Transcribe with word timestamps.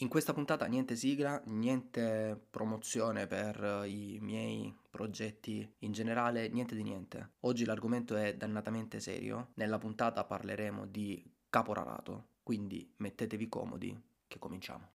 In 0.00 0.08
questa 0.08 0.32
puntata 0.32 0.66
niente 0.66 0.94
sigla, 0.94 1.42
niente 1.46 2.40
promozione 2.50 3.26
per 3.26 3.82
i 3.84 4.18
miei 4.20 4.72
progetti 4.88 5.68
in 5.78 5.90
generale, 5.90 6.48
niente 6.50 6.76
di 6.76 6.84
niente. 6.84 7.32
Oggi 7.40 7.64
l'argomento 7.64 8.14
è 8.14 8.36
dannatamente 8.36 9.00
serio. 9.00 9.48
Nella 9.54 9.78
puntata 9.78 10.22
parleremo 10.22 10.86
di 10.86 11.28
caporalato, 11.50 12.28
quindi 12.44 12.88
mettetevi 12.98 13.48
comodi 13.48 14.00
che 14.28 14.38
cominciamo. 14.38 14.92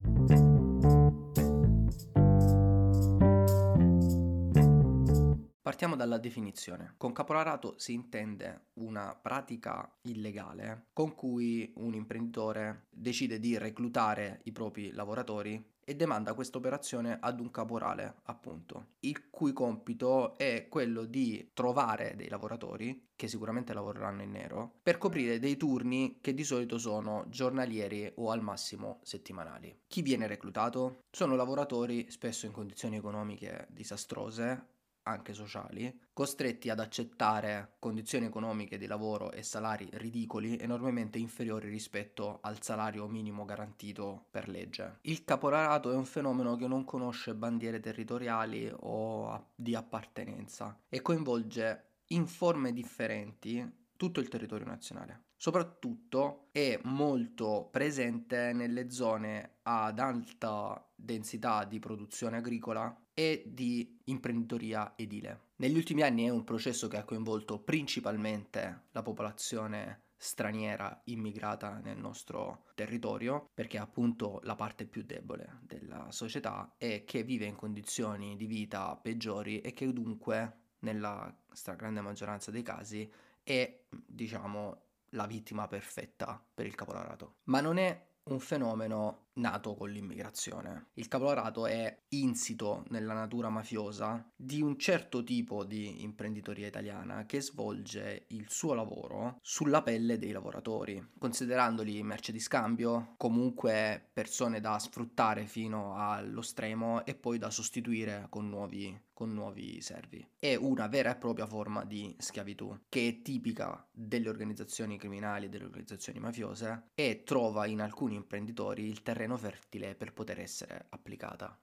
Dalla 6.03 6.19
definizione. 6.19 6.95
Con 6.96 7.12
caporalato 7.12 7.75
si 7.77 7.93
intende 7.93 8.66
una 8.75 9.14
pratica 9.14 9.89
illegale 10.02 10.87
con 10.93 11.14
cui 11.14 11.73
un 11.77 11.95
imprenditore 11.95 12.87
decide 12.91 13.39
di 13.39 13.57
reclutare 13.57 14.41
i 14.45 14.52
propri 14.52 14.91
lavoratori 14.91 15.70
e 15.84 15.96
demanda 15.96 16.34
questa 16.34 16.59
operazione 16.59 17.19
ad 17.20 17.41
un 17.41 17.51
caporale, 17.51 18.15
appunto, 18.24 18.95
il 19.01 19.30
cui 19.30 19.52
compito 19.52 20.37
è 20.38 20.66
quello 20.69 21.05
di 21.05 21.51
trovare 21.55 22.15
dei 22.16 22.29
lavoratori 22.29 23.10
che 23.16 23.27
sicuramente 23.27 23.73
lavoreranno 23.73 24.23
in 24.23 24.30
nero 24.30 24.79
per 24.82 24.98
coprire 24.98 25.38
dei 25.38 25.57
turni 25.57 26.19
che 26.21 26.34
di 26.34 26.45
solito 26.45 26.79
sono 26.79 27.24
giornalieri 27.29 28.10
o 28.16 28.30
al 28.30 28.43
massimo 28.43 29.01
settimanali. 29.02 29.82
Chi 29.87 30.02
viene 30.02 30.27
reclutato? 30.27 31.01
Sono 31.10 31.34
lavoratori 31.34 32.10
spesso 32.10 32.46
in 32.46 32.52
condizioni 32.52 32.96
economiche 32.96 33.66
disastrose 33.71 34.71
anche 35.05 35.33
sociali, 35.33 36.01
costretti 36.12 36.70
ad 36.70 36.80
accettare 36.80 37.74
condizioni 37.79 38.27
economiche 38.27 38.79
di 38.79 38.87
lavoro 38.87 39.33
e 39.33 39.43
salari 39.43 39.88
ridicoli 39.93 40.59
enormemente 40.59 41.19
inferiori 41.19 41.69
rispetto 41.69 42.38
al 42.43 42.62
salario 42.62 43.07
minimo 43.09 43.45
garantito 43.45 44.27
per 44.30 44.48
legge. 44.48 44.98
Il 45.02 45.24
caporalato 45.24 45.91
è 45.91 45.95
un 45.95 46.05
fenomeno 46.05 46.57
che 46.57 46.66
non 46.66 46.84
conosce 46.84 47.34
bandiere 47.34 47.80
territoriali 47.80 48.70
o 48.80 49.51
di 49.54 49.74
appartenenza 49.74 50.79
e 50.88 51.02
coinvolge 51.02 51.91
in 52.09 52.26
forme 52.26 52.73
differenti 52.73 53.80
tutto 53.96 54.21
il 54.21 54.29
territorio 54.29 54.66
nazionale. 54.66 55.24
Soprattutto 55.37 56.48
è 56.52 56.79
molto 56.85 57.69
presente 57.71 58.52
nelle 58.52 58.91
zone 58.91 59.57
ad 59.63 59.98
alta 59.98 60.88
densità 60.95 61.65
di 61.65 61.80
produzione 61.80 62.37
agricola 62.37 62.96
e 63.15 63.43
di 63.46 64.00
imprenditoria 64.05 64.94
edile. 64.97 65.50
Negli 65.56 65.77
ultimi 65.77 66.03
anni 66.03 66.25
è 66.25 66.31
un 66.31 66.44
processo 66.44 66.88
che 66.88 66.97
ha 66.97 67.05
coinvolto 67.05 67.60
principalmente 67.60 68.84
la 68.93 69.03
popolazione 69.03 70.03
straniera 70.16 71.00
immigrata 71.06 71.81
nel 71.82 71.99
nostro 71.99 72.66
territorio, 72.75 73.50
perché 73.53 73.77
è 73.77 73.81
appunto 73.81 74.41
la 74.44 74.54
parte 74.54 74.87
più 74.87 75.03
debole 75.03 75.59
della 75.62 76.12
società 76.12 76.75
e 76.78 77.03
che 77.04 77.25
vive 77.25 77.47
in 77.47 77.56
condizioni 77.56 78.37
di 78.37 78.47
vita 78.47 78.97
peggiori 78.97 79.60
e 79.60 79.72
che 79.72 79.93
dunque 79.93 80.59
nella 80.81 81.34
stragrande 81.50 82.00
maggioranza 82.00 82.53
dei 82.53 82.62
casi 82.62 83.10
è, 83.43 83.84
diciamo, 83.88 84.82
la 85.10 85.26
vittima 85.26 85.66
perfetta 85.66 86.43
per 86.54 86.66
il 86.66 86.75
caporalato. 86.75 87.38
Ma 87.44 87.60
non 87.60 87.76
è 87.78 88.10
un 88.25 88.38
fenomeno 88.38 89.22
nato 89.34 89.75
con 89.75 89.91
l'immigrazione. 89.91 90.88
Il 90.94 91.09
caporalato 91.09 91.66
è 91.66 92.05
insito 92.11 92.84
nella 92.88 93.15
natura 93.15 93.49
mafiosa 93.49 94.31
di 94.34 94.61
un 94.61 94.78
certo 94.78 95.22
tipo 95.22 95.65
di 95.65 96.03
imprenditoria 96.03 96.66
italiana 96.66 97.25
che 97.27 97.41
svolge 97.41 98.27
il 98.28 98.47
suo 98.49 98.75
lavoro 98.75 99.38
sulla 99.41 99.83
pelle 99.83 100.19
dei 100.19 100.33
lavoratori, 100.33 101.12
considerandoli 101.19 102.03
merce 102.03 102.33
di 102.33 102.41
scambio, 102.41 103.15
comunque 103.16 104.10
persone 104.12 104.60
da 104.60 104.78
sfruttare 104.78 105.47
fino 105.47 105.97
allo 105.97 106.43
stremo 106.43 107.05
e 107.05 107.15
poi 107.15 107.38
da 107.38 107.50
sostituire 107.50 108.27
con 108.28 108.49
nuovi 108.49 109.10
con 109.22 109.33
nuovi 109.34 109.81
servi. 109.81 110.27
È 110.37 110.56
una 110.56 110.88
vera 110.88 111.12
e 111.12 111.16
propria 111.16 111.47
forma 111.47 111.84
di 111.84 112.12
schiavitù 112.19 112.77
che 112.88 113.06
è 113.06 113.22
tipica 113.22 113.87
delle 113.92 114.28
organizzazioni 114.28 114.98
criminali 114.98 115.47
e 115.47 115.48
delle 115.48 115.65
organizzazioni 115.65 116.19
mafiose 116.19 116.88
e 116.94 117.22
trova 117.25 117.66
in 117.66 117.81
alcuni 117.81 118.16
imprenditori 118.16 118.84
il 118.84 119.03
terreno 119.22 119.37
fertile 119.37 119.94
per 119.94 120.12
poter 120.12 120.41
essere 120.41 120.87
applicata. 120.88 121.56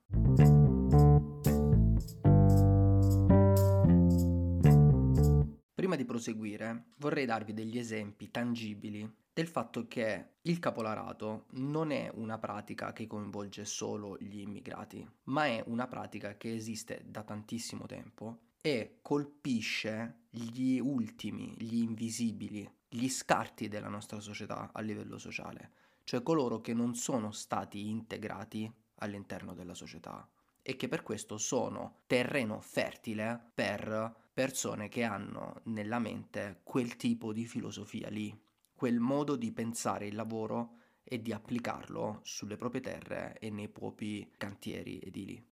Prima 5.74 5.96
di 5.96 6.06
proseguire 6.06 6.86
vorrei 6.98 7.26
darvi 7.26 7.54
degli 7.54 7.78
esempi 7.78 8.32
tangibili 8.32 9.12
del 9.34 9.48
fatto 9.48 9.88
che 9.88 10.36
il 10.42 10.60
capolarato 10.60 11.46
non 11.52 11.92
è 11.92 12.10
una 12.14 12.38
pratica 12.38 12.94
che 12.94 13.08
coinvolge 13.08 13.66
solo 13.66 14.18
gli 14.20 14.40
immigrati, 14.40 15.08
ma 15.26 15.46
è 15.46 15.64
una 15.68 15.88
pratica 15.88 16.36
che 16.36 16.54
esiste 16.54 17.04
da 17.06 17.24
tantissimo 17.24 17.86
tempo 17.86 18.40
e 18.62 19.00
colpisce 19.02 20.26
gli 20.30 20.78
ultimi, 20.80 21.56
gli 21.58 21.82
invisibili, 21.82 22.70
gli 22.88 23.08
scarti 23.08 23.68
della 23.68 23.88
nostra 23.88 24.20
società 24.20 24.72
a 24.74 24.82
livello 24.82 25.18
sociale, 25.18 25.72
cioè 26.10 26.24
coloro 26.24 26.60
che 26.60 26.74
non 26.74 26.96
sono 26.96 27.32
stati 27.32 27.88
integrati 27.88 28.68
all'interno 28.96 29.54
della 29.54 29.76
società 29.76 30.28
e 30.64 30.76
che 30.76 30.88
per 30.88 31.04
questo 31.04 31.38
sono 31.38 32.00
terreno 32.08 32.60
fertile 32.62 33.52
per 33.54 34.16
persone 34.34 34.90
che 34.90 35.04
hanno 35.04 35.62
nella 35.66 36.00
mente 36.00 36.62
quel 36.64 36.96
tipo 36.96 37.32
di 37.32 37.46
filosofia 37.46 38.10
lì, 38.10 38.36
quel 38.74 39.00
modo 39.00 39.36
di 39.36 39.52
pensare 39.52 40.08
il 40.08 40.16
lavoro 40.16 40.78
e 41.04 41.22
di 41.22 41.32
applicarlo 41.32 42.22
sulle 42.24 42.56
proprie 42.56 42.82
terre 42.82 43.38
e 43.38 43.52
nei 43.52 43.70
propri 43.70 44.32
cantieri 44.36 44.98
edili. 44.98 45.46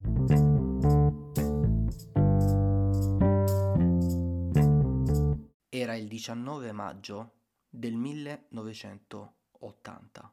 Era 5.69 5.97
il 5.97 6.09
19 6.09 6.73
maggio 6.73 7.33
del 7.69 7.94
1980. 7.94 10.31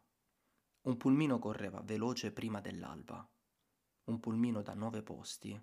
Un 0.84 0.98
pulmino 0.98 1.40
correva 1.40 1.80
veloce 1.80 2.34
prima 2.34 2.60
dell'alba, 2.60 3.26
un 4.06 4.20
pulmino 4.20 4.62
da 4.62 4.74
nove 4.74 5.02
posti, 5.02 5.58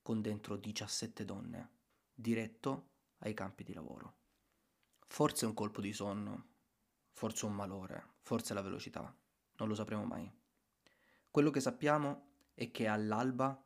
con 0.00 0.22
dentro 0.22 0.56
17 0.56 1.24
donne, 1.24 1.70
diretto 2.14 2.90
ai 3.18 3.34
campi 3.34 3.64
di 3.64 3.72
lavoro. 3.72 4.18
Forse 5.08 5.46
un 5.46 5.54
colpo 5.54 5.80
di 5.80 5.92
sonno, 5.92 6.46
forse 7.10 7.44
un 7.44 7.54
malore, 7.54 8.14
forse 8.20 8.54
la 8.54 8.62
velocità, 8.62 9.12
non 9.56 9.66
lo 9.66 9.74
sapremo 9.74 10.04
mai. 10.04 10.32
Quello 11.28 11.50
che 11.50 11.60
sappiamo 11.60 12.28
è 12.54 12.70
che 12.70 12.86
all'alba 12.86 13.60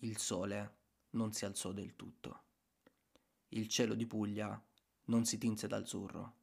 il 0.00 0.16
sole 0.16 0.78
non 1.10 1.34
si 1.34 1.44
alzò 1.44 1.72
del 1.72 1.94
tutto. 1.94 2.44
Il 3.48 3.68
cielo 3.68 3.94
di 3.94 4.06
Puglia 4.06 4.58
non 5.04 5.26
si 5.26 5.36
tinse 5.36 5.66
d'azzurro. 5.66 6.36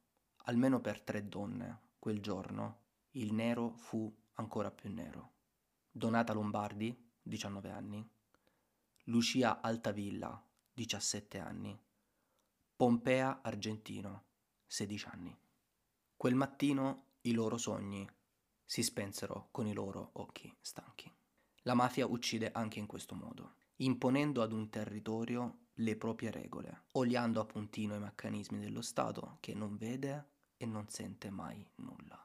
Almeno 0.44 0.80
per 0.80 1.00
tre 1.00 1.28
donne, 1.28 1.80
quel 1.98 2.20
giorno, 2.20 2.82
il 3.16 3.32
nero 3.32 3.74
fu 3.76 4.12
ancora 4.34 4.70
più 4.70 4.92
nero. 4.92 5.32
Donata 5.90 6.32
Lombardi, 6.32 7.12
19 7.22 7.70
anni. 7.70 8.08
Lucia 9.04 9.60
Altavilla, 9.60 10.42
17 10.72 11.38
anni. 11.38 11.78
Pompea 12.74 13.40
Argentino, 13.42 14.24
16 14.66 15.06
anni. 15.06 15.36
Quel 16.16 16.34
mattino 16.34 17.10
i 17.22 17.32
loro 17.32 17.56
sogni 17.56 18.08
si 18.64 18.82
spensero 18.82 19.48
con 19.52 19.66
i 19.68 19.72
loro 19.72 20.10
occhi 20.14 20.52
stanchi. 20.60 21.12
La 21.62 21.74
mafia 21.74 22.06
uccide 22.06 22.50
anche 22.50 22.80
in 22.80 22.86
questo 22.86 23.14
modo, 23.14 23.54
imponendo 23.76 24.42
ad 24.42 24.52
un 24.52 24.68
territorio 24.70 25.66
le 25.74 25.96
proprie 25.96 26.32
regole, 26.32 26.86
oliando 26.92 27.40
a 27.40 27.46
puntino 27.46 27.94
i 27.94 28.00
meccanismi 28.00 28.58
dello 28.58 28.82
Stato 28.82 29.36
che 29.38 29.54
non 29.54 29.76
vede 29.76 30.30
e 30.56 30.66
non 30.66 30.88
sente 30.88 31.30
mai 31.30 31.64
nulla. 31.76 32.24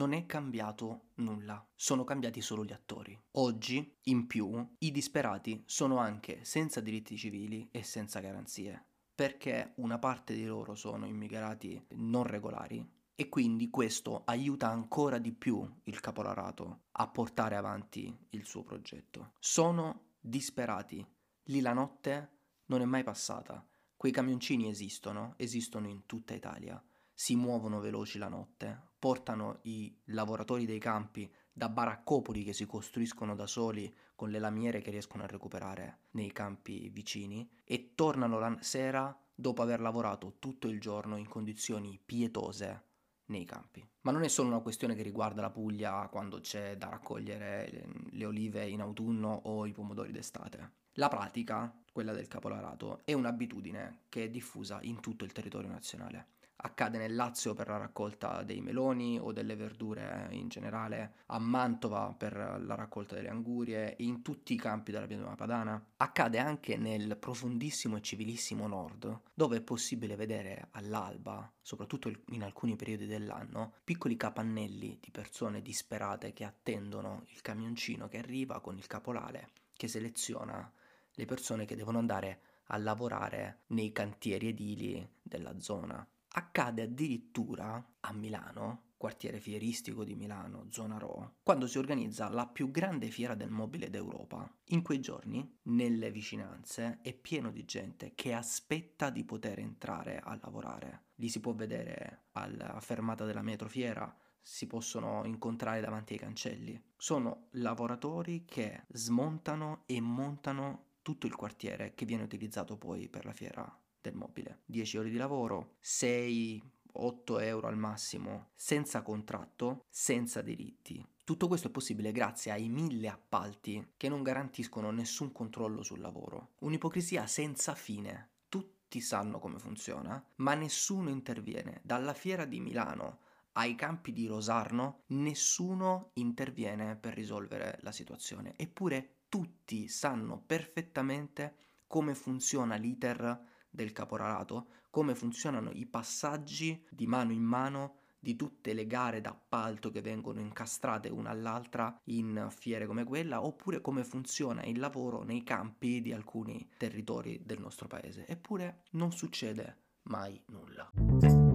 Non 0.00 0.14
è 0.14 0.24
cambiato 0.24 1.08
nulla, 1.16 1.62
sono 1.74 2.04
cambiati 2.04 2.40
solo 2.40 2.64
gli 2.64 2.72
attori. 2.72 3.18
Oggi, 3.32 3.98
in 4.04 4.26
più, 4.26 4.66
i 4.78 4.90
disperati 4.90 5.62
sono 5.66 5.98
anche 5.98 6.42
senza 6.42 6.80
diritti 6.80 7.18
civili 7.18 7.68
e 7.70 7.82
senza 7.82 8.20
garanzie, 8.20 8.82
perché 9.14 9.74
una 9.76 9.98
parte 9.98 10.32
di 10.34 10.46
loro 10.46 10.74
sono 10.74 11.04
immigrati 11.04 11.84
non 11.96 12.22
regolari 12.22 12.82
e 13.14 13.28
quindi 13.28 13.68
questo 13.68 14.22
aiuta 14.24 14.70
ancora 14.70 15.18
di 15.18 15.32
più 15.32 15.70
il 15.84 16.00
capolarato 16.00 16.84
a 16.92 17.06
portare 17.08 17.56
avanti 17.56 18.16
il 18.30 18.46
suo 18.46 18.62
progetto. 18.62 19.32
Sono 19.38 20.14
disperati. 20.18 21.06
Lì 21.44 21.60
la 21.60 21.74
notte 21.74 22.38
non 22.66 22.80
è 22.80 22.86
mai 22.86 23.02
passata. 23.02 23.62
Quei 23.98 24.12
camioncini 24.12 24.66
esistono, 24.66 25.34
esistono 25.36 25.88
in 25.88 26.06
tutta 26.06 26.32
Italia 26.32 26.82
si 27.20 27.36
muovono 27.36 27.80
veloci 27.80 28.16
la 28.16 28.28
notte, 28.28 28.89
portano 29.00 29.60
i 29.62 29.92
lavoratori 30.04 30.66
dei 30.66 30.78
campi 30.78 31.28
da 31.50 31.70
baraccopoli 31.70 32.44
che 32.44 32.52
si 32.52 32.66
costruiscono 32.66 33.34
da 33.34 33.46
soli 33.46 33.92
con 34.14 34.28
le 34.28 34.38
lamiere 34.38 34.82
che 34.82 34.90
riescono 34.90 35.22
a 35.22 35.26
recuperare 35.26 36.00
nei 36.10 36.30
campi 36.30 36.90
vicini 36.90 37.50
e 37.64 37.94
tornano 37.94 38.38
la 38.38 38.54
sera 38.60 39.18
dopo 39.34 39.62
aver 39.62 39.80
lavorato 39.80 40.36
tutto 40.38 40.68
il 40.68 40.78
giorno 40.78 41.16
in 41.16 41.26
condizioni 41.26 41.98
pietose 42.04 42.84
nei 43.26 43.46
campi. 43.46 43.88
Ma 44.02 44.10
non 44.10 44.22
è 44.22 44.28
solo 44.28 44.48
una 44.48 44.60
questione 44.60 44.94
che 44.94 45.02
riguarda 45.02 45.40
la 45.40 45.50
Puglia 45.50 46.06
quando 46.08 46.40
c'è 46.40 46.76
da 46.76 46.90
raccogliere 46.90 47.88
le 48.10 48.24
olive 48.26 48.68
in 48.68 48.82
autunno 48.82 49.32
o 49.44 49.64
i 49.64 49.72
pomodori 49.72 50.12
d'estate. 50.12 50.72
La 50.94 51.08
pratica, 51.08 51.74
quella 51.90 52.12
del 52.12 52.28
capolarato, 52.28 53.00
è 53.04 53.14
un'abitudine 53.14 54.02
che 54.10 54.24
è 54.24 54.28
diffusa 54.28 54.80
in 54.82 55.00
tutto 55.00 55.24
il 55.24 55.32
territorio 55.32 55.70
nazionale 55.70 56.38
accade 56.62 56.98
nel 56.98 57.14
Lazio 57.14 57.54
per 57.54 57.68
la 57.68 57.76
raccolta 57.76 58.42
dei 58.42 58.60
meloni 58.60 59.18
o 59.18 59.32
delle 59.32 59.56
verdure 59.56 60.28
in 60.30 60.48
generale, 60.48 61.14
a 61.26 61.38
Mantova 61.38 62.14
per 62.16 62.34
la 62.34 62.74
raccolta 62.74 63.14
delle 63.14 63.28
angurie 63.28 63.94
in 63.98 64.22
tutti 64.22 64.52
i 64.52 64.56
campi 64.56 64.92
della 64.92 65.06
pianura 65.06 65.34
padana. 65.34 65.82
Accade 65.96 66.38
anche 66.38 66.76
nel 66.76 67.16
profondissimo 67.16 67.96
e 67.96 68.02
civilissimo 68.02 68.66
nord, 68.66 69.20
dove 69.34 69.58
è 69.58 69.62
possibile 69.62 70.16
vedere 70.16 70.68
all'alba, 70.72 71.50
soprattutto 71.60 72.10
in 72.28 72.42
alcuni 72.42 72.76
periodi 72.76 73.06
dell'anno, 73.06 73.74
piccoli 73.84 74.16
capannelli 74.16 74.98
di 75.00 75.10
persone 75.10 75.62
disperate 75.62 76.32
che 76.32 76.44
attendono 76.44 77.24
il 77.28 77.40
camioncino 77.40 78.08
che 78.08 78.18
arriva 78.18 78.60
con 78.60 78.76
il 78.76 78.86
capolale 78.86 79.50
che 79.80 79.88
seleziona 79.88 80.70
le 81.12 81.24
persone 81.24 81.64
che 81.64 81.74
devono 81.74 81.98
andare 81.98 82.40
a 82.64 82.76
lavorare 82.76 83.60
nei 83.68 83.92
cantieri 83.92 84.48
edili 84.48 85.08
della 85.22 85.58
zona. 85.58 86.06
Accade 86.32 86.82
addirittura 86.82 87.96
a 87.98 88.12
Milano, 88.12 88.90
quartiere 88.96 89.40
fieristico 89.40 90.04
di 90.04 90.14
Milano, 90.14 90.66
zona 90.68 90.96
Ro, 90.96 91.38
quando 91.42 91.66
si 91.66 91.78
organizza 91.78 92.28
la 92.28 92.46
più 92.46 92.70
grande 92.70 93.08
fiera 93.08 93.34
del 93.34 93.50
mobile 93.50 93.90
d'Europa. 93.90 94.48
In 94.66 94.82
quei 94.82 95.00
giorni, 95.00 95.58
nelle 95.62 96.12
vicinanze, 96.12 97.00
è 97.02 97.14
pieno 97.14 97.50
di 97.50 97.64
gente 97.64 98.12
che 98.14 98.32
aspetta 98.32 99.10
di 99.10 99.24
poter 99.24 99.58
entrare 99.58 100.20
a 100.22 100.38
lavorare. 100.40 101.06
Li 101.16 101.28
si 101.28 101.40
può 101.40 101.52
vedere 101.52 102.26
alla 102.32 102.78
fermata 102.78 103.24
della 103.24 103.42
metrofiera, 103.42 104.14
si 104.40 104.68
possono 104.68 105.24
incontrare 105.24 105.80
davanti 105.80 106.12
ai 106.12 106.20
cancelli. 106.20 106.80
Sono 106.96 107.48
lavoratori 107.52 108.44
che 108.44 108.84
smontano 108.90 109.82
e 109.86 110.00
montano 110.00 110.98
tutto 111.02 111.26
il 111.26 111.34
quartiere 111.34 111.94
che 111.94 112.04
viene 112.04 112.22
utilizzato 112.22 112.76
poi 112.76 113.08
per 113.08 113.24
la 113.24 113.32
fiera 113.32 113.79
del 114.00 114.14
mobile. 114.14 114.60
10 114.66 114.98
ore 114.98 115.10
di 115.10 115.16
lavoro, 115.16 115.74
6 115.80 116.62
8 116.92 117.38
euro 117.38 117.68
al 117.68 117.76
massimo, 117.76 118.48
senza 118.54 119.02
contratto, 119.02 119.84
senza 119.88 120.42
diritti. 120.42 121.04
Tutto 121.24 121.46
questo 121.46 121.68
è 121.68 121.70
possibile 121.70 122.10
grazie 122.10 122.50
ai 122.50 122.68
mille 122.68 123.08
appalti 123.08 123.92
che 123.96 124.08
non 124.08 124.22
garantiscono 124.22 124.90
nessun 124.90 125.30
controllo 125.30 125.82
sul 125.82 126.00
lavoro. 126.00 126.54
Un'ipocrisia 126.60 127.26
senza 127.26 127.74
fine. 127.74 128.30
Tutti 128.48 129.00
sanno 129.00 129.38
come 129.38 129.58
funziona, 129.58 130.22
ma 130.36 130.54
nessuno 130.54 131.08
interviene. 131.08 131.80
Dalla 131.84 132.14
fiera 132.14 132.44
di 132.44 132.58
Milano 132.58 133.20
ai 133.52 133.76
campi 133.76 134.12
di 134.12 134.26
Rosarno, 134.26 135.02
nessuno 135.08 136.10
interviene 136.14 136.96
per 136.96 137.14
risolvere 137.14 137.78
la 137.82 137.92
situazione. 137.92 138.54
Eppure 138.56 139.18
tutti 139.28 139.86
sanno 139.86 140.42
perfettamente 140.44 141.54
come 141.86 142.14
funziona 142.14 142.74
l'iter 142.74 143.58
del 143.70 143.92
caporalato, 143.92 144.68
come 144.90 145.14
funzionano 145.14 145.70
i 145.72 145.86
passaggi 145.86 146.84
di 146.90 147.06
mano 147.06 147.32
in 147.32 147.42
mano 147.42 147.94
di 148.18 148.36
tutte 148.36 148.74
le 148.74 148.86
gare 148.86 149.20
d'appalto 149.20 149.90
che 149.90 150.02
vengono 150.02 150.40
incastrate 150.40 151.08
una 151.08 151.30
all'altra 151.30 151.98
in 152.04 152.48
fiere 152.50 152.86
come 152.86 153.04
quella, 153.04 153.44
oppure 153.44 153.80
come 153.80 154.04
funziona 154.04 154.62
il 154.64 154.78
lavoro 154.78 155.22
nei 155.22 155.42
campi 155.42 156.00
di 156.00 156.12
alcuni 156.12 156.68
territori 156.76 157.40
del 157.44 157.60
nostro 157.60 157.88
paese. 157.88 158.26
Eppure 158.26 158.82
non 158.90 159.12
succede 159.12 159.78
mai 160.02 160.40
nulla. 160.46 161.49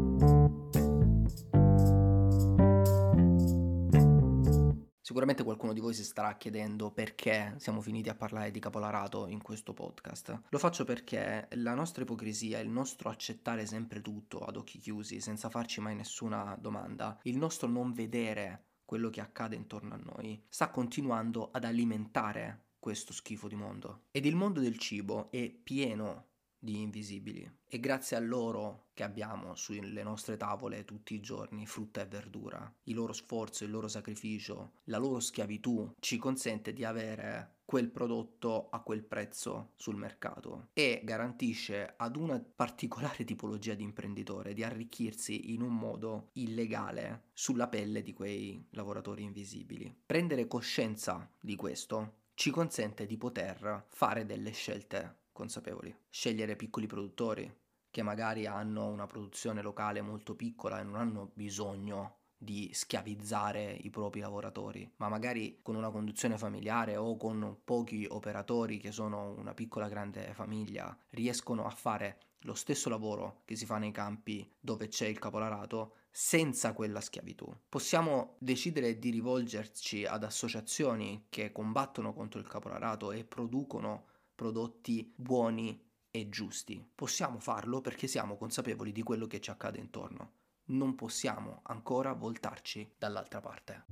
Sicuramente 5.05 5.43
qualcuno 5.43 5.71
di 5.71 5.81
voi 5.81 5.93
si 5.93 6.03
starà 6.03 6.35
chiedendo 6.35 6.89
perché 6.89 7.53
siamo 7.59 7.79
finiti 7.79 8.09
a 8.09 8.15
parlare 8.15 8.49
di 8.49 8.59
capolarato 8.59 9.27
in 9.27 9.39
questo 9.39 9.71
podcast. 9.71 10.45
Lo 10.49 10.57
faccio 10.57 10.83
perché 10.83 11.47
la 11.51 11.75
nostra 11.75 12.01
ipocrisia, 12.01 12.57
il 12.57 12.69
nostro 12.69 13.11
accettare 13.11 13.67
sempre 13.67 14.01
tutto 14.01 14.39
ad 14.39 14.55
occhi 14.55 14.79
chiusi, 14.79 15.21
senza 15.21 15.51
farci 15.51 15.79
mai 15.79 15.93
nessuna 15.93 16.57
domanda, 16.59 17.19
il 17.25 17.37
nostro 17.37 17.67
non 17.67 17.93
vedere 17.93 18.69
quello 18.83 19.11
che 19.11 19.21
accade 19.21 19.55
intorno 19.55 19.93
a 19.93 20.01
noi, 20.03 20.43
sta 20.49 20.71
continuando 20.71 21.51
ad 21.51 21.65
alimentare 21.65 22.69
questo 22.79 23.13
schifo 23.13 23.47
di 23.47 23.55
mondo. 23.55 24.05
Ed 24.09 24.25
il 24.25 24.35
mondo 24.35 24.59
del 24.59 24.79
cibo 24.79 25.29
è 25.29 25.51
pieno 25.51 26.29
di 26.65 26.81
invisibili. 26.81 27.49
È 27.65 27.79
grazie 27.79 28.17
a 28.17 28.19
loro 28.19 28.87
che 28.93 29.03
abbiamo 29.03 29.55
sulle 29.55 30.03
nostre 30.03 30.35
tavole 30.35 30.83
tutti 30.83 31.13
i 31.13 31.21
giorni 31.21 31.65
frutta 31.65 32.01
e 32.01 32.05
verdura. 32.07 32.73
Il 32.83 32.95
loro 32.95 33.13
sforzo, 33.13 33.63
il 33.63 33.71
loro 33.71 33.87
sacrificio, 33.87 34.73
la 34.85 34.97
loro 34.97 35.21
schiavitù 35.21 35.93
ci 35.99 36.17
consente 36.17 36.73
di 36.73 36.83
avere 36.83 37.59
quel 37.65 37.89
prodotto 37.89 38.69
a 38.69 38.81
quel 38.81 39.03
prezzo 39.03 39.71
sul 39.75 39.95
mercato 39.95 40.69
e 40.73 41.01
garantisce 41.03 41.93
ad 41.97 42.15
una 42.15 42.39
particolare 42.39 43.23
tipologia 43.25 43.73
di 43.73 43.83
imprenditore 43.83 44.53
di 44.53 44.63
arricchirsi 44.63 45.53
in 45.53 45.61
un 45.61 45.75
modo 45.75 46.29
illegale 46.33 47.25
sulla 47.33 47.67
pelle 47.67 48.01
di 48.01 48.13
quei 48.13 48.65
lavoratori 48.71 49.23
invisibili. 49.23 49.93
Prendere 50.05 50.47
coscienza 50.47 51.29
di 51.39 51.55
questo 51.55 52.23
ci 52.35 52.51
consente 52.51 53.05
di 53.05 53.17
poter 53.17 53.85
fare 53.87 54.25
delle 54.25 54.51
scelte 54.51 55.23
consapevoli. 55.35 55.93
Scegliere 56.09 56.55
piccoli 56.55 56.87
produttori 56.87 57.53
che 57.91 58.01
magari 58.03 58.45
hanno 58.45 58.87
una 58.87 59.05
produzione 59.05 59.61
locale 59.61 60.01
molto 60.01 60.33
piccola 60.35 60.79
e 60.79 60.83
non 60.83 60.95
hanno 60.95 61.31
bisogno 61.33 62.19
di 62.37 62.69
schiavizzare 62.73 63.71
i 63.71 63.89
propri 63.89 64.21
lavoratori, 64.21 64.89
ma 64.97 65.09
magari 65.09 65.59
con 65.61 65.75
una 65.75 65.89
conduzione 65.89 66.37
familiare 66.37 66.95
o 66.95 67.17
con 67.17 67.57
pochi 67.63 68.05
operatori 68.09 68.77
che 68.77 68.91
sono 68.91 69.33
una 69.37 69.53
piccola 69.53 69.87
grande 69.89 70.33
famiglia 70.33 70.97
riescono 71.11 71.65
a 71.65 71.69
fare 71.69 72.19
lo 72.39 72.53
stesso 72.53 72.89
lavoro 72.89 73.41
che 73.45 73.55
si 73.55 73.65
fa 73.65 73.77
nei 73.77 73.91
campi 73.91 74.49
dove 74.59 74.87
c'è 74.87 75.07
il 75.07 75.19
capolarato 75.19 75.95
senza 76.11 76.73
quella 76.73 77.01
schiavitù. 77.01 77.45
Possiamo 77.67 78.35
decidere 78.39 78.99
di 78.99 79.09
rivolgerci 79.09 80.05
ad 80.05 80.23
associazioni 80.23 81.25
che 81.29 81.51
combattono 81.51 82.13
contro 82.13 82.39
il 82.39 82.47
capolarato 82.47 83.11
e 83.11 83.25
producono 83.25 84.05
prodotti 84.35 85.11
buoni 85.15 85.81
e 86.11 86.29
giusti. 86.29 86.85
Possiamo 86.93 87.39
farlo 87.39 87.81
perché 87.81 88.07
siamo 88.07 88.37
consapevoli 88.37 88.91
di 88.91 89.01
quello 89.01 89.27
che 89.27 89.39
ci 89.39 89.49
accade 89.49 89.79
intorno. 89.79 90.33
Non 90.65 90.95
possiamo 90.95 91.61
ancora 91.63 92.13
voltarci 92.13 92.95
dall'altra 92.97 93.39
parte. 93.39 93.85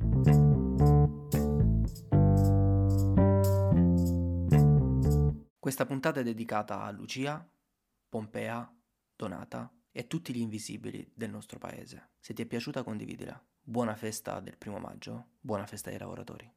Questa 5.59 5.85
puntata 5.85 6.19
è 6.19 6.23
dedicata 6.23 6.81
a 6.81 6.91
Lucia, 6.91 7.49
Pompea, 8.09 8.69
Donata 9.15 9.73
e 9.91 10.07
tutti 10.07 10.33
gli 10.33 10.41
invisibili 10.41 11.09
del 11.15 11.29
nostro 11.29 11.57
paese. 11.57 12.09
Se 12.19 12.33
ti 12.33 12.41
è 12.41 12.45
piaciuta 12.45 12.83
condividila. 12.83 13.41
Buona 13.61 13.95
festa 13.95 14.41
del 14.41 14.57
primo 14.57 14.77
maggio, 14.77 15.27
buona 15.39 15.65
festa 15.65 15.89
ai 15.89 15.97
lavoratori. 15.97 16.51